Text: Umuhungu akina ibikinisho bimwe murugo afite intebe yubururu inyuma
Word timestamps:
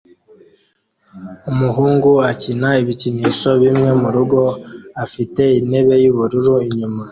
Umuhungu 1.51 2.09
akina 2.31 2.69
ibikinisho 2.81 3.49
bimwe 3.63 3.89
murugo 4.01 4.39
afite 5.03 5.41
intebe 5.59 5.93
yubururu 6.03 6.53
inyuma 6.69 7.03